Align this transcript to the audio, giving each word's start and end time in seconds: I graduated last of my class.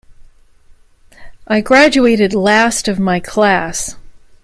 I 1.47 1.61
graduated 1.61 2.33
last 2.33 2.87
of 2.87 2.97
my 2.99 3.19
class. 3.19 3.95